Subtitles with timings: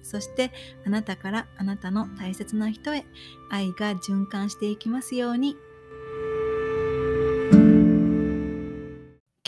[0.03, 0.51] そして
[0.85, 3.05] あなたからあなたの大切な人へ
[3.49, 5.55] 愛が循環していきますように。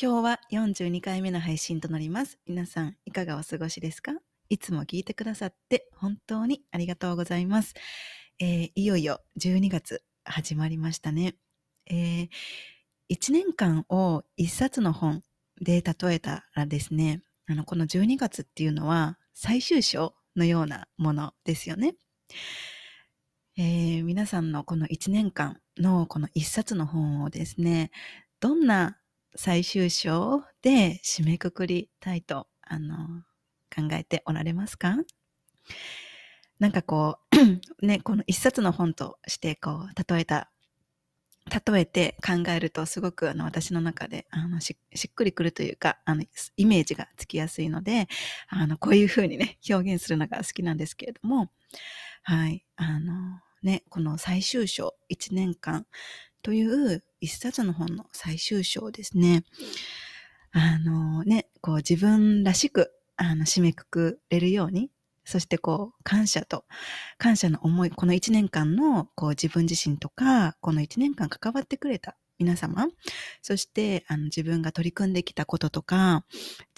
[0.02, 2.40] 今日は42回目の配信となります。
[2.48, 4.14] 皆さんいかがお過ごしですか？
[4.50, 7.74] いつも聞いてくださって本当にありがとうございます。
[8.40, 11.36] えーいよいよ12月始まりましたね。
[11.88, 12.30] えー
[13.12, 15.22] 1年間を1冊の本
[15.60, 21.96] で例えたらですね、あの、この12月っていうのは最終章のようなものですよね。
[23.58, 27.92] えー皆さんのこの1年間のこの1冊の本をですね、
[28.40, 28.98] どんな
[29.36, 32.98] 最終章で締めくくりたいと、あの、
[33.76, 34.98] 考えておられますか？
[36.60, 37.18] なんかこ
[37.82, 40.52] う、 ね、この1冊の本としてこう、例えた
[41.50, 46.24] 例えて考えるとすごくあの私の中であのしっくりくるというかあの
[46.56, 48.08] イメージがつきやすいので
[48.48, 51.50] あのこういうふうにね表現するのが好きなんですけれども
[52.24, 55.86] はいあのねこの最終章1年間
[56.44, 59.44] という一冊の本の最終章ですね。
[60.54, 64.90] あのねこう自分らしくあの締めくくれるように
[65.26, 66.66] そしてこう感謝と
[67.18, 72.88] 感謝の思い、この1年間のこう自分自身とか、この1年間関わってくれた皆様、
[73.44, 76.26] そしてあの自分が取り組んできたこととか、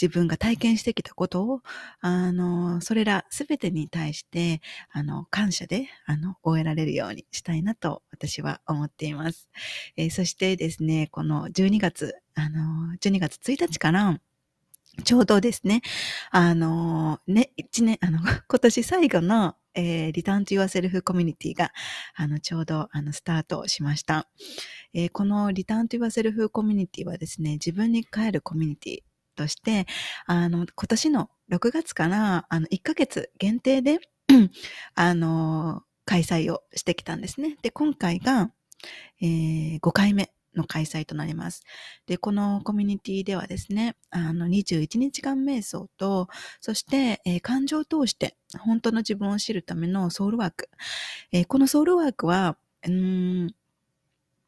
[0.01, 1.61] 自分が体験してきたことを、
[2.01, 4.61] あの、それらすべてに対して、
[4.91, 9.49] あの、感謝で、あの、終えられるようにしたいなと私は思っています。
[9.95, 14.19] えーそしてですね、この12月、あの、12月1日から、
[15.03, 15.81] ちょうどですね、
[16.29, 21.71] あのね、一年、あの、 今年最後の、えー、リターンと Yourself コミュニティが、
[22.15, 24.27] あの、ちょうど、あの、スタートしました。
[24.93, 28.99] えーこのリターンと Yourself コミュニティはですね、自分に帰るコミュニティ
[29.35, 29.87] として、
[30.27, 33.99] あの、今年の6月から、あの、1ヶ月限定で、
[34.95, 37.57] あの、開催をしてきたんですね。
[37.63, 38.51] で、今回が、
[39.21, 41.63] えー5回目の開催となります。
[42.07, 46.27] で、このコミュニティではですね、あの、21日間瞑想と、
[46.61, 50.69] そして、えー感情を通して本当の自分を知るためのソウルワーク。
[51.31, 53.55] えーこのソウルワークは、うーん、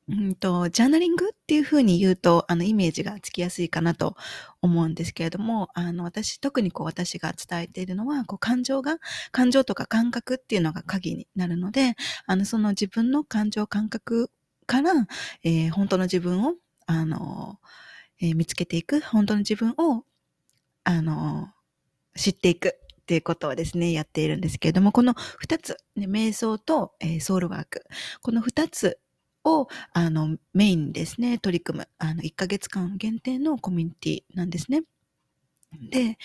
[0.07, 4.15] うんと、ジャーナリングっていうふうに言うと、あの、イメージがつきやすいかなと
[4.61, 8.99] 思うんですけれども、あの、私、特にこう、私が伝えているのは、こう、感情が、
[9.31, 11.95] 感情とか感覚っていうのが鍵になるので、
[12.27, 14.29] あの、その自分の感情、感覚
[14.65, 14.91] から、
[15.43, 16.55] えー本当の自分を、
[16.87, 17.59] あの、
[18.21, 20.05] えー見つけていく、本当の自分を、
[20.83, 21.49] あの、
[22.17, 22.69] 知っていく
[23.03, 27.83] っていうことをですね、やっているんですけれども、この二つ、ね、瞑想と、えーソウルワーク、
[28.21, 28.99] この二つ
[29.45, 34.83] を、あの、メインにですね、取り組む、あの、1ヶ月間限定のコミュニティなんですね。
[35.91, 36.17] で、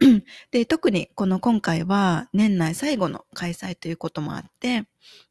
[0.50, 4.84] で、特にこの今回は年内最後の開催ということもあって、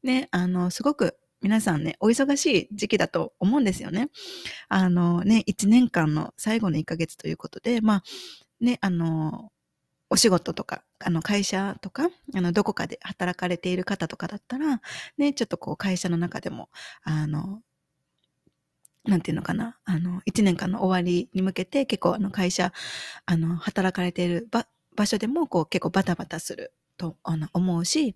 [0.03, 4.09] ね、あの、すごく皆さんね、お忙しい時期だと思うんですよね。
[4.69, 8.03] あのね、1年間の最後の1ヶ月ということで、まあ、
[8.61, 9.51] ね、あの、
[10.09, 14.81] お仕事とか、あの、会社とか、あの、どこかで働かれている方とかだったら、
[15.17, 16.69] ね、ちょっとこう、会社の中でも、
[17.03, 17.61] あの、
[19.05, 22.71] なんていうのかな、あの、1年間の終わりに向けて、結構、あの、会社、
[23.25, 24.65] あの、働かれている場
[24.95, 28.15] 場所でも、こう、結構バタバタすると、あの、思うし、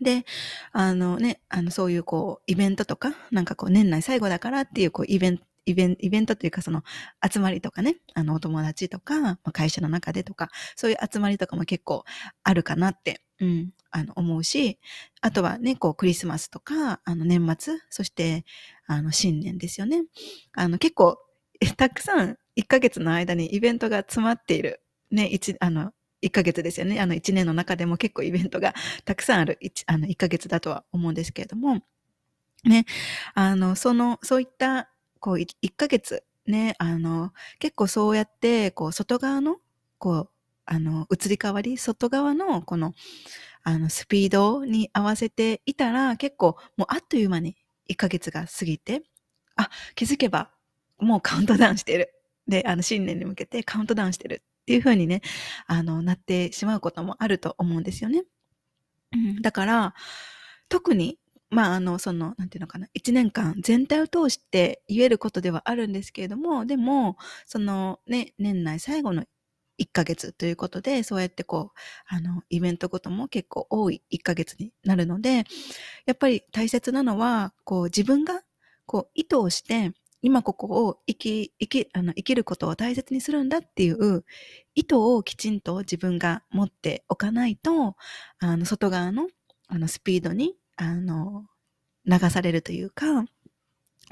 [0.00, 0.24] で、
[0.72, 6.82] あのね、あの、そういうこう、イベントとか、なんかこう、年内最後だからっていう、こう、イベント、イベン、イベントというか、その、
[7.28, 12.04] 集まりとかね、あの、お友達とか、まあ会社の中でとか、そういう集まりとかも結構
[12.42, 14.78] あるかなって、うん、あの、思うし、
[15.20, 18.44] あとはね、こう、クリスマスとか、あの、年末、そして、
[18.86, 20.02] あの、新年ですよね。
[20.54, 21.18] あの、結構、
[21.76, 24.82] たくさん、1ヶ月の間にイベントが詰まっている、
[25.12, 25.92] ね、一、あの、
[26.22, 27.00] 1ヶ月ですよね。
[27.00, 28.74] あの、1年の中でも結構イベントが
[29.04, 31.80] たくさんある1、あの、1ヶ月だとは思うんですけれども、
[32.64, 32.86] ね、
[33.34, 34.90] あの、その、そういった、
[35.20, 39.58] こう、1ヶ月、ね、あの、結構そうやって、こう、外側の、
[39.98, 40.30] こう、
[40.66, 42.94] あの、移り変わり、外側の、この、
[43.64, 47.56] あの、スピードに合わせていたら、結構、もうあっという間に
[47.88, 49.02] 1ヶ月が過ぎて、
[49.56, 50.50] あ、気づけば、
[50.98, 52.14] もうカウントダウンしてる。
[52.48, 55.22] で、あの、新年に向けてカウントダウンしてるっていう風にね、
[55.66, 58.24] あの、なってしまうこともあると思うんですよね。
[59.42, 59.94] だから、
[60.68, 61.18] 特に、
[61.50, 67.16] まあ、あの、その、なんていうのかな、一年間全体を通して言えることではあるんですけれども、でも、
[67.46, 69.24] そのね、年内最後の
[69.78, 71.78] 1ヶ月ということで、そうやってこう、
[72.14, 75.44] あの、イベントごとも結構多い1ヶ月になるので、
[76.06, 78.42] やっぱり大切なのは、こう、自分が、
[78.86, 79.92] こう、意図をして、
[80.22, 84.24] 今ここを生き、生き、あの、生きることを大切にするんだっていう
[84.74, 87.96] 意図をきちんと自分が持っておかないと、
[88.38, 89.28] あの、外側の、
[89.68, 91.46] あの、スピードに、あの、
[92.06, 93.24] 流されるというか、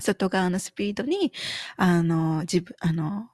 [0.00, 1.32] 外側のスピードに、
[1.76, 3.28] あの、自分、あの、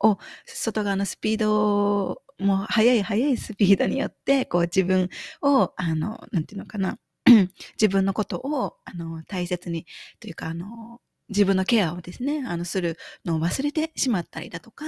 [0.00, 5.08] を、外側のスピードも速い速いスピードによって、こう自分
[5.42, 6.98] を、あの、なんていうのかな、
[7.80, 9.86] 自分のことを、あの、大切に、
[10.20, 11.00] というか、あの、
[11.30, 14.84] 自分のケアをですね、あの、するのを忘れてしまったりだとか、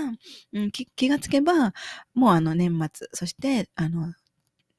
[0.53, 1.73] うん、気がつけば、
[2.15, 4.13] もうあの年末、そして、あの、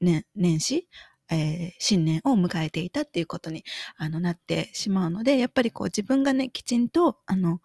[0.00, 0.88] ね、年始、
[1.30, 3.64] えー、新年を迎えていたっていうことに
[3.96, 7.60] あのなってしまうので、やっぱりこう自分がね、きちんと、あの、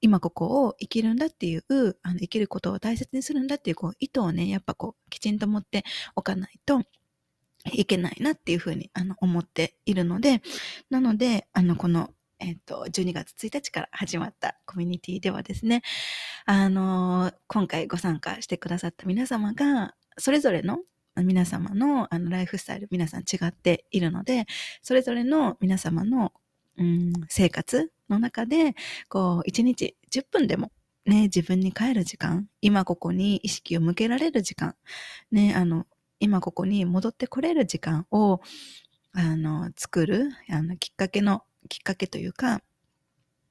[0.00, 1.64] 今ここを生きるんだっていう、
[2.02, 5.84] あの生きることを大切にするんだっていうこう意図をね、やっぱこうきちんと持って
[6.16, 6.82] おかないと
[7.72, 10.42] いけないなっていうふうにあの思っているので、
[10.90, 12.10] なので、あのこの
[12.44, 15.82] えっ、と、12月1日から始まったコミュニティではですね、
[16.44, 20.80] あの、今回ご参加してくださった皆様が、それぞれの
[21.16, 24.44] 皆様のあのライフスタイル、皆さん違っているので、
[24.82, 26.34] それぞれの皆様の、
[26.76, 28.74] うん、生活の中で、
[29.08, 30.70] こう、1日10分でも
[31.06, 34.74] ね、自分に帰る時間、今ここに意識を向けられる時間、
[35.32, 35.86] ね、あの、
[36.20, 38.40] 今ここに戻ってこれる時間を、
[39.14, 42.62] あの、作る、あの、きっかけのきっかけというか、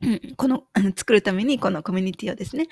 [0.01, 2.67] うん、この、あの、作るためにこのコミュニティをですね、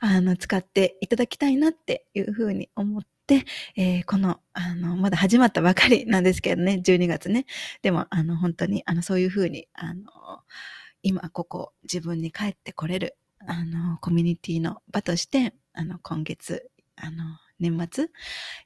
[0.00, 3.44] あの、使っていただきたいなっていうふうに思って、
[3.76, 7.46] えー、この、あの、まだ始まったばかりなんですけどね、12月ね。
[7.80, 10.04] でも、あの、本当に、あの、そういうふうに、あの、
[11.02, 17.24] 今ここ自分に帰ってこれる、あの、コミュニティの場として、あの、今月、あの、
[17.58, 18.08] 年末、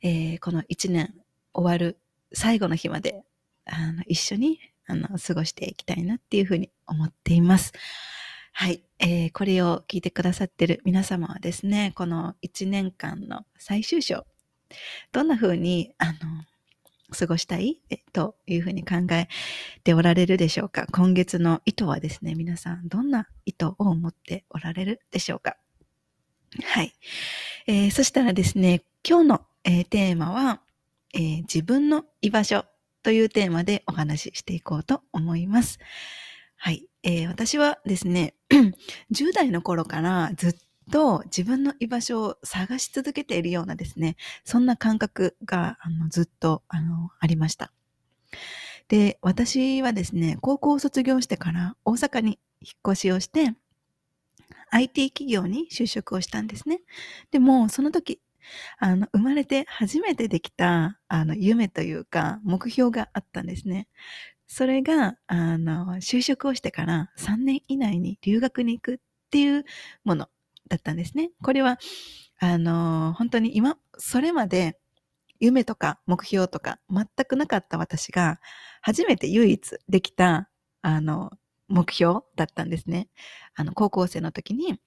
[0.02, 1.14] えー、この1年
[1.52, 1.98] 終わる
[2.32, 3.22] 最後の日まで、
[3.64, 4.58] あの、一緒に
[4.88, 7.73] あの、過ごしていきたいなっていうふうに思っています。
[8.52, 8.82] はい。
[8.99, 14.26] えー、これを聞いてくださってる皆様はですね、この1年間の最終章、
[15.12, 16.19] どんな風に、あの、
[17.19, 17.81] 過ごしたい？
[18.12, 19.29] というふうに考え
[19.85, 20.87] ておられるでしょうか？
[20.93, 25.56] 今月の意図はですね、皆さんどんな意図を持っておられるでしょうか？
[26.64, 26.93] はい。
[27.67, 30.61] えー、そしたらですね、今日の、えー、テーマは、
[31.14, 32.64] えー、自分の居場所
[33.08, 35.78] というテーマでお話ししていこうと思います。
[36.58, 36.87] はい。
[37.02, 38.34] えー、私はですね、
[39.10, 40.55] 10代の頃からずっ
[40.93, 47.72] と自分の居場所を探し続けているようなですね、そんな感覚があのずっとあのありました。
[48.88, 53.54] で、私はですね、高校を卒業してから大阪に引っ越しをして、
[54.70, 56.82] IT 企業に就職をしたんですね。
[57.31, 58.20] でも、その時、
[58.78, 63.88] あの、生まれて初めてできた、あの、夢というか、目標があったんですね。
[64.46, 68.99] それが、あの、就職をしてから3年以内に留学に行くっ
[69.30, 69.64] ていう
[70.04, 70.28] もの
[70.68, 71.30] だったんですね。
[71.42, 71.78] これは、
[72.40, 74.78] あの、本当に今、それまで
[75.40, 78.40] 夢とか目標とか全くなかった私が、
[78.80, 80.49] 初めて唯一できた、
[80.82, 81.30] あの、
[81.68, 83.08] 目標だったんですね。
[83.54, 84.80] あの、高校生の時に、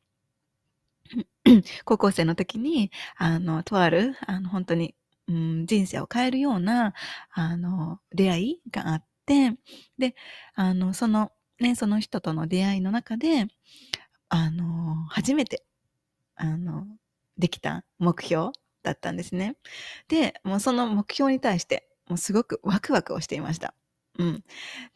[1.85, 4.95] 高校生の時に、あの、とある、あの、本当に、
[5.27, 6.93] うん、人生を変えるような、
[7.31, 9.57] あの、出会いがあって、
[9.97, 10.15] で、
[10.55, 13.47] あの、その、ね、その人との出会いの中で、
[14.29, 15.63] あの、初めて、
[16.35, 16.87] あの、
[17.37, 18.51] できた目標
[18.83, 19.57] だったんですね。
[20.07, 23.73] で、もうその目標に対して、もうすごくワクワクをしていました。
[24.19, 24.43] うん。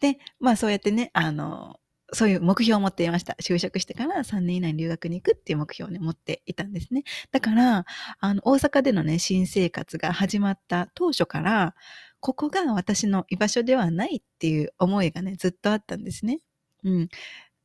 [0.01, 1.79] で、まあそうやってね、あの、
[2.13, 3.35] そういう目標を持っていました。
[3.41, 7.03] 就職してから3年以内に留学に行くっていう目標をね、持っていたんですね。
[7.31, 7.85] だから、
[8.19, 11.75] あの、大阪でのね、新生活が始まった当初から、
[12.19, 16.39] ここが私の居場所ではないっていう思いがね、ずっとあったんですね。
[16.83, 17.09] うん。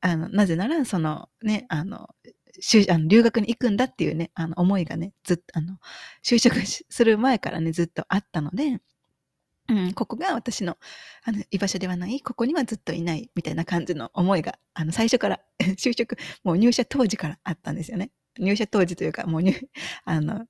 [0.01, 2.09] あの、なぜなら、そのね、あの、
[2.91, 5.79] あの留学に行くんだっていうね、あの思いがね、ずっと、あの、
[6.25, 8.81] 就職する前からね、ずっとあったので、
[9.71, 10.77] うん、ここが私の
[11.25, 15.41] あの居場所ではない、ここにはずっといないみたいな感じの思いが、あの最初から
[15.79, 18.11] 就職、もう入社当時からあったんですよね。
[18.39, 19.55] 入社当時というか、もう入、
[20.05, 20.47] あの、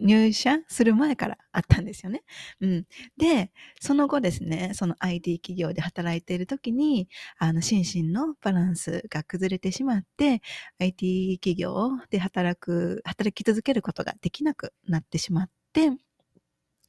[0.00, 2.22] 入社する前からあったんですよね。
[2.60, 2.86] うん。
[3.16, 10.42] で、その後ですね、その IT 企業で働いている時に、あの、心身のバランスが崩れてしまって、
[10.78, 15.92] IT 企業で働く、働き続けることができなくなってしまって、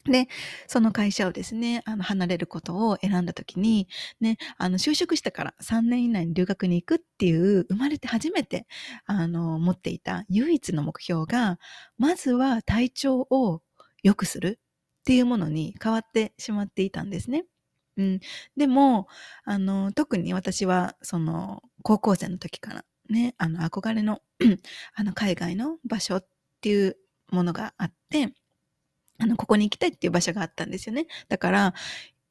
[0.05, 0.27] で、
[0.67, 3.87] その会社をですね、あの、離れることを選んだときに、
[4.19, 8.65] ね、あの、就職してから3年以内に留学に行くっていう、生まれて初めて、
[9.05, 11.59] あの、持っていた唯一の目標が、
[11.97, 13.61] まずは体調を
[14.03, 14.59] 良くする
[15.01, 17.45] っていうものに変わってしまっていたんですね。
[17.97, 18.19] うん。
[18.57, 19.07] でも、
[19.43, 24.21] あの、特に私は、その、高校生の時からね、あの、憧れの
[24.95, 26.27] あの、海外の場所っ
[26.61, 26.97] ていう
[27.31, 28.33] ものがあって、
[29.21, 31.05] あの、ここに行きたいっていう場所があったんですよね。
[31.29, 31.73] だから、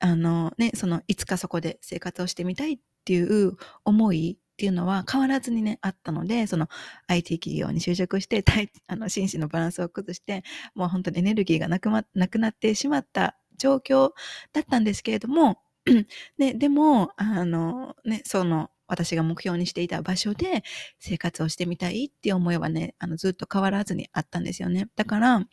[0.01, 6.69] あのね、その、いつかそこで生活をしてみたいっていう思いっていうのは変わらずにね、あったので、その
[7.07, 8.43] IT 企業に就職して、
[8.89, 10.43] あの、心身のバランスを崩して、
[10.75, 14.11] もう本当にエネルギーがなく,、ま、なくなってしまった状況
[14.53, 15.63] だったんですけれども、
[16.39, 20.65] ね、でも、あの、ね、その、私が目標にしていた場所で
[20.99, 24.89] 生活をしてみたいっていう思いはね、あの、ずっと変わらずにあったんですよね。
[24.97, 25.47] だから、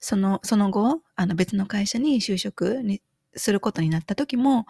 [0.00, 3.02] その、その後、あの別の会社に就職に
[3.36, 4.66] することになった時も、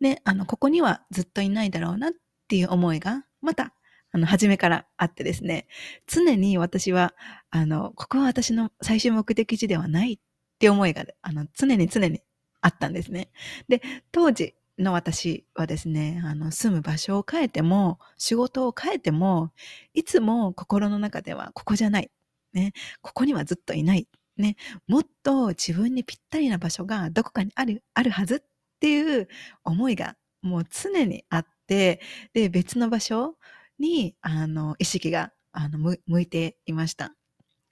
[0.00, 2.12] ね、あの、ここにはずっといないだろうなっ
[2.48, 3.74] ていう思いが、また、
[4.10, 5.66] あの、初めからあってですね、
[6.06, 7.14] 常に私は、
[7.50, 10.18] あの、ここは私の最終目的地ではないっ
[10.58, 12.22] て思いが、あの、常に常に
[12.60, 13.30] あったんですね。
[13.68, 19.52] で、当時の私はですね、あの、住む場所を変えても、仕事を変えても、
[19.92, 22.10] いつも心の中では、ここじゃない。
[22.54, 28.40] ね、ここにはずっといないね、もっと自分にぴったりな場所がどこかにある、あるはずっ
[28.80, 29.28] ていう
[29.64, 32.00] 思いがもう常にあって、
[32.34, 33.36] で、別の場所
[33.78, 37.14] に、あの、意識が、あの、向いていました。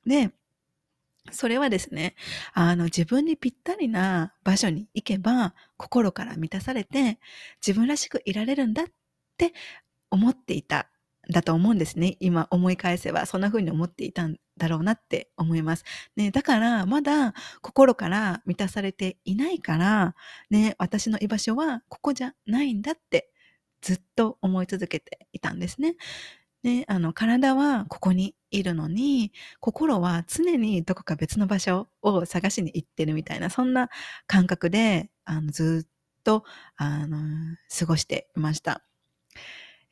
[0.07, 0.33] で、
[1.33, 2.15] それはですね、
[2.55, 7.19] あの、自分にぴったりな場所に行けば、心から満たされて、
[7.67, 8.87] 自分らしくいられるんだっ
[9.37, 9.53] て
[10.11, 10.89] 思っていた
[11.31, 12.17] だと思うんですね。
[12.21, 15.85] 今思い返せば、そんな風に思っていたんだろうなって思います。
[16.17, 20.15] ね、だから、まだ心から満たされていないから、
[20.51, 23.31] ね、私の居場所はここじゃないんだって
[23.83, 25.97] ずっと思い続けていたんですね。
[26.63, 33.89] ね、あの、体はここにいるのに、心は常にどこか別の場所を探しに行ってるみたいな、そんな
[34.27, 35.91] 感覚で、あの、ずっ
[36.25, 36.45] と、
[36.77, 37.19] あの、
[37.79, 38.83] 過ごしていました。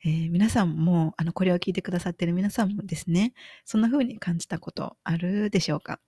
[0.05, 3.33] えー、皆さんも、あの、これを聞いてくださってる皆さんもですね、
[3.65, 5.99] そんな風に感じたことあるでしょうか？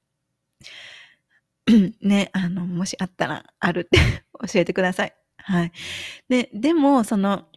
[2.01, 3.97] ね、あの、もしあったら、あるって
[4.53, 5.15] 教えてください。
[5.37, 5.71] はい。
[6.29, 7.49] で、でも、その、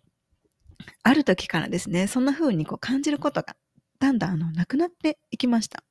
[1.02, 3.54] ある時からですね、そんな風にこう感じることが、
[3.98, 5.84] だんだんあの、なくなっていきました。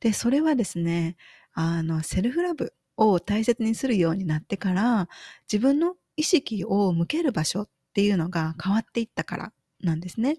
[0.00, 1.16] で、それはですね、
[1.54, 5.08] あの、セルフラブを大切にするようになってから、
[5.50, 10.38] 自分の意識を向ける場所っていうのが変わっていったからなんですね。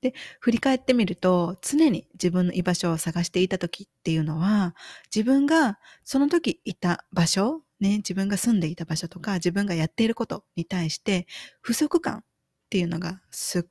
[0.00, 4.74] で、振り返ってみると、常に自分の居場所を探していた時っていうのは、
[5.14, 11.26] 自分がその時いた場所、ね、自分が住んでいた場所とか、自分がやっていることに対して、
[11.60, 12.24] 不足感っ
[12.70, 13.62] ていうのがすっ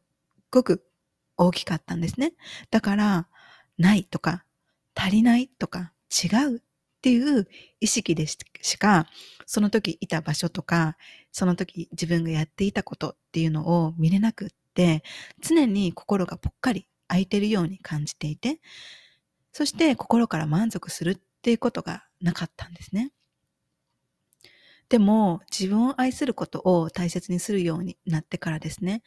[0.52, 0.86] ごく
[1.38, 2.34] 大きかったんですね。
[2.72, 3.28] だから、
[3.78, 4.46] ないとか、
[4.96, 5.92] 足りないとか、
[6.24, 6.62] 違うっ
[7.02, 7.48] ていう
[7.80, 8.38] 意識でし
[8.78, 9.08] か、
[9.46, 10.98] その時いた場所とか、
[11.32, 15.04] その時自分がやっていたことっていうのを見れなくって、
[15.42, 18.60] 常に心がぽっかり空いてるように感じていて、
[19.52, 23.12] そして心から満足するっていうことがなかったんですね。
[24.90, 29.02] でも、自分を愛することを大切にするようになってからですね、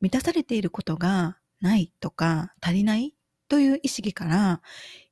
[0.00, 3.14] 満たされていることがないとか足りない
[3.48, 4.60] という意識から、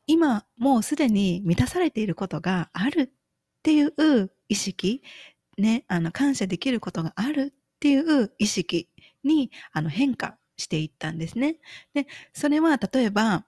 [0.07, 3.11] 今もうすでに満たされていることがあるっ
[3.63, 5.03] ていう意識、
[5.59, 8.89] ね、あの、感謝できることがあるっていう意識
[9.25, 11.57] にあの変化していったんですね。
[11.95, 13.45] で、それは例えば、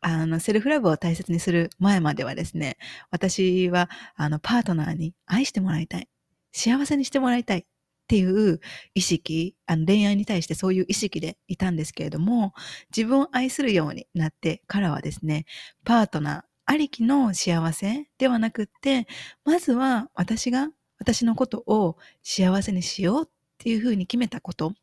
[0.00, 2.76] あの、セルフラブを大切にする前まではですね、
[3.10, 6.08] 私は、あの、パートナーに愛してもらいたい。
[6.52, 7.64] 幸せにしてもらいたいっ
[8.06, 8.60] ていう
[8.94, 12.54] 意識、あの恋愛に対してそういう意識でいたんですけれども、
[12.96, 15.44] 自分を愛するようになってからはですね、
[15.84, 19.08] パートナーありきの幸せではなくって、
[19.44, 24.74] まずは私が私のことを幸せにしようっていうふうに決めたこと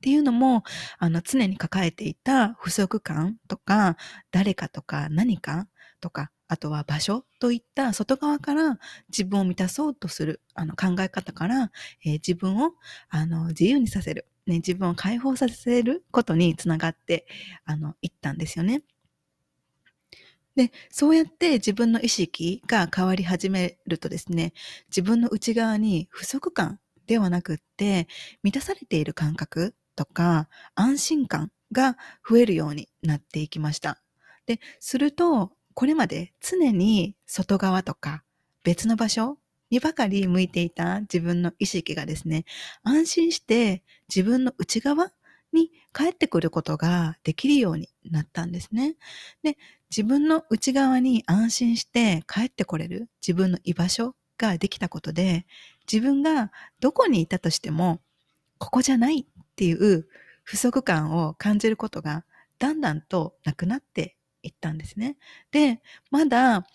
[0.00, 0.64] っていうのも、
[0.98, 3.98] あの、常に抱えていた不足感とか、
[4.30, 5.68] 誰かとか何か
[6.00, 8.78] とか、あとは場所といった外側から
[9.10, 11.70] 自分を満たそうとするあの考え方から、
[12.02, 12.72] えー、自分を
[13.10, 17.26] あの自由にさせる、ね、自分を解放させることにつながって
[17.66, 18.82] あのいったんですよね。
[20.56, 24.52] で、そうやって自分の意識が変わり始めるとですね、
[24.88, 28.08] 自分の内側に不足感ではなくって、
[28.42, 31.96] 満たされている感覚とか安心感が
[32.28, 34.00] 増えるようになっていきました。
[34.46, 38.24] で、すると、これまで常に外側とか
[38.64, 39.38] 別の場所
[39.70, 42.44] にばかり向いていた自分の意識がですね、
[42.82, 45.12] 安心して自分の内側
[45.52, 48.96] に帰ってくることができるようになったんですね。
[49.42, 49.56] で、
[49.90, 55.46] 自分の内側に安心して帰ってこれる自分の居場所ができたことで、
[55.90, 58.00] 自分がどこにいたとしても、
[58.58, 59.26] ここじゃない
[59.60, 60.06] ていう
[60.42, 62.24] 不足感を感じることが
[62.58, 65.18] だんだんとなくなっていったんですね。
[65.50, 66.66] で、まだ、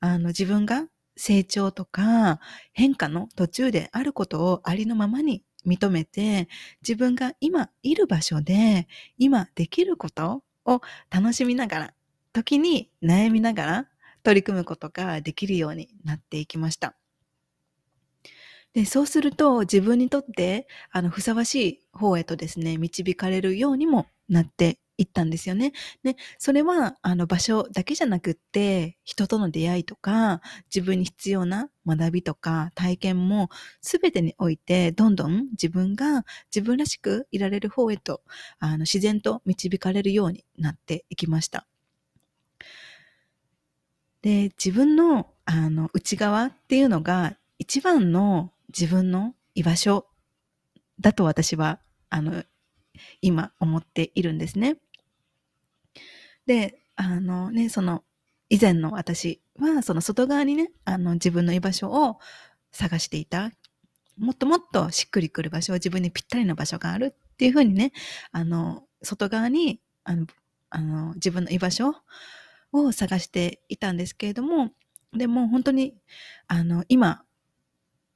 [0.00, 2.40] あの、自分が成長とか
[2.72, 6.48] 変化の途中であることをありのままに認めて、
[6.80, 11.94] 自分が今いる場所で、今できることを楽しみながら、
[12.32, 13.88] 時に悩みながら
[14.22, 17.01] 取り組むことができるようになっていきました。
[18.74, 25.72] で、そうすると自分にとってあのふさわしい方へとですね、導かれるようにもなっていったんですよね。
[26.02, 30.40] で、それはあの場所だけじゃなくって、人との出会いとか、
[30.74, 33.50] 自分に必要な学びとか体験も
[33.82, 36.24] 全てにおいて、どんどん自分が
[36.54, 38.22] 自分らしくいられる方へと、
[38.58, 41.66] あの自然と導かれるようになっていきました。
[44.22, 50.06] で、自分のあの内側っていうのが一番の自分の居場所
[51.00, 52.44] だと私は、あの、
[53.20, 54.76] 今思っているんですね。
[56.46, 58.04] で、あのね、その、
[58.48, 62.18] 以前の私は、その外側にね、あの、自分の居場所を
[62.70, 63.50] 探していた。
[64.18, 67.92] もっともっとしっくりくる場所、自分にぴったりの場所があるっていうふうにね、
[68.30, 70.26] あの、外側に、あの、
[70.74, 71.94] あの自分の居場所
[72.72, 74.70] を探していたんですけれども、
[75.12, 75.94] でも本当に、
[76.46, 77.24] あの、今、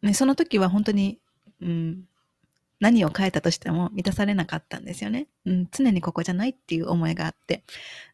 [0.06, 1.18] ね、その時は本当に、
[1.60, 2.04] うん、
[2.80, 5.28] 何を変えたとしても満たされなかったんですよね。
[5.46, 7.64] うん、常にここじゃないっていう思いがあって、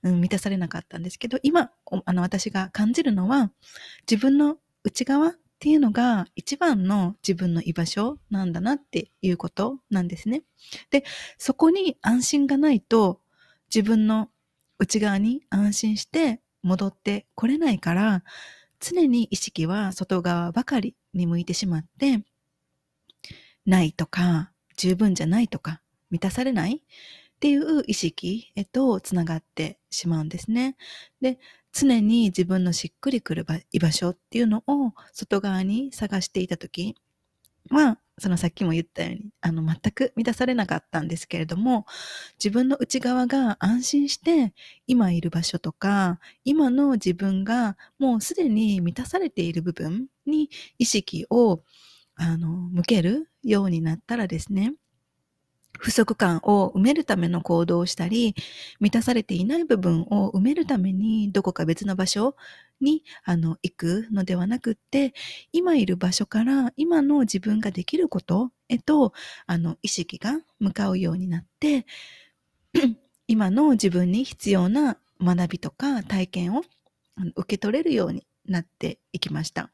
[0.03, 1.71] うん、満たされなかったんですけど、今、
[2.05, 3.51] あの、私が感じるのは、
[4.11, 10.43] 自分の内側っていうのが一番の自分の居場所なんだなっていうことなんですね。
[10.91, 11.05] で、
[11.39, 13.21] そこに安心がないと、
[13.75, 14.29] 自分の
[14.79, 18.23] 内側に安心して戻ってこれないから、
[18.83, 22.25] 常に意識は外側ばかりに向いてしまって、
[23.65, 26.81] ないとか、十分じゃないとか、満たされないっ
[27.41, 30.77] ていう意識へとつながってしまうんですね。
[31.21, 31.39] で、
[31.73, 36.97] 常に自分のしっくりくる居場所っていうのを外側に探していたとき
[37.71, 41.87] は、そのさっきも言ったように、あの、全く満たされなかったんですけれども、
[42.39, 44.53] 自分の内側が安心して、
[44.87, 51.63] 今いる場所とか、今の自分がもうすでに満たされている部分に意識を、
[52.17, 54.75] あの、向けるようになったらですね、
[55.79, 58.35] 不足感を埋めるための行動をしたり、
[58.81, 62.37] 満たされていない部分を埋めるためにどこか別の場所
[62.81, 65.15] にあの行くのではなくって、
[65.53, 69.13] 今いる場所から今の自分ができることへと
[69.47, 71.87] あの意識が向かうようになって、
[73.27, 76.63] 今の自分に必要な学びとか体験を
[77.37, 79.71] 受け取れるようになっていきました。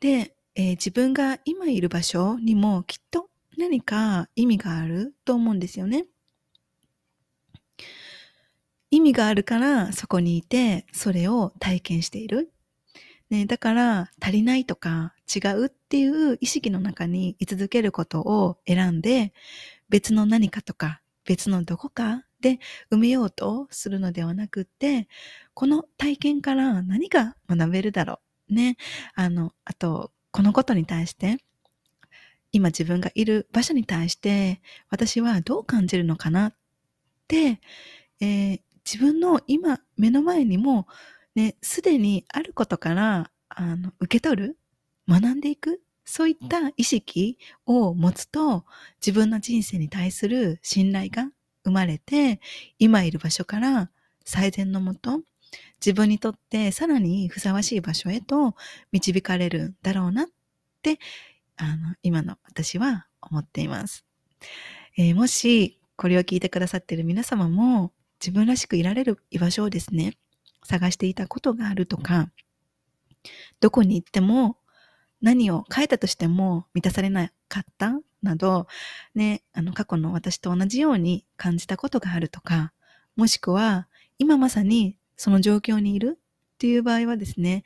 [0.00, 5.14] で、えー、自分が今いる場所にもきっと何か意味がある？
[5.24, 6.06] と思うんですよね。
[8.90, 12.52] 意味があるからそこにいてそれを体験している。
[13.30, 19.32] ね、だから足りないとか違うっていう意識の中に居続けることを選んで
[19.88, 22.58] 別の何かとか別のどこかで
[22.90, 25.08] 埋めようとするのではなくって
[25.54, 28.54] この体験から何が学べるだろう？
[28.54, 28.76] ね。
[29.14, 31.38] あの、あと、このことに対して
[32.52, 34.60] 今自分がいる場所に対して
[34.90, 36.54] 私はどう感じるのかなっ
[37.26, 37.60] て、
[38.20, 40.86] えー、自分の今目の前にも
[41.34, 44.58] ね、すでにあることからあの受け取る、
[45.08, 48.64] 学んでいく、そういった意識を持つと
[49.00, 51.30] 自分の人生に対する信頼が
[51.64, 52.40] 生まれて、
[52.78, 53.90] 今いる場所から
[54.24, 55.20] 最善のもと、
[55.80, 58.54] 自分にとってさらにふさわしい場所へと
[58.92, 60.26] 導かれるんだろうなっ
[60.82, 60.98] て
[61.56, 64.04] あの、今の私は思っています。
[64.96, 70.16] えー、もし、これを聞いてくださっている皆様も、自分らしくいられる居場所をですね、
[70.64, 72.30] 探していたことがあるとか、
[73.60, 74.56] どこに行っても
[75.20, 78.66] 何を変えたとしても満たされなかったなど、
[79.14, 82.72] ね、あの過去の私と同じように感じたことがあるとか、
[83.16, 83.88] もしくは
[84.18, 86.18] 今まさにその状況にいる
[86.54, 87.64] っていう場合はですね、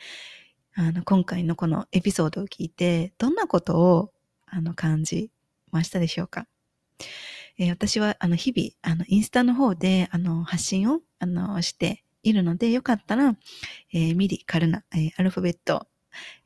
[0.78, 4.12] あの、今回のこのエピソードを聞いて、どんなことを、
[4.44, 5.30] あの、感じ
[5.72, 6.46] ましたでしょうか？
[7.56, 13.34] えー、私は、あの、日々、あの、インスタの方で、あの、発信を、あの、しているので、よかったら、
[13.94, 15.86] えー、ミリカルナ、えー、アルファベット、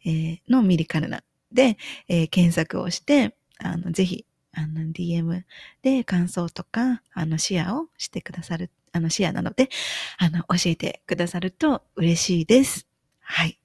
[0.04, 5.42] えー、のミリカルナで、えー、検索をして、あの、ぜひ、あの、DM
[5.82, 9.70] で感想とか、あの、シェアをしてくださる、あの、シェアなので、
[10.18, 12.86] あの、教えてくださると嬉しいです。
[13.18, 13.59] はい。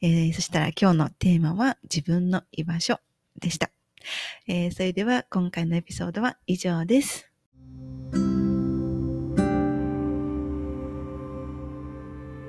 [0.00, 2.98] えー、そしたら今日のテーマは自分の居場所
[3.40, 3.70] でした。
[4.46, 7.35] えー、それでは今回のエピソードは以上です。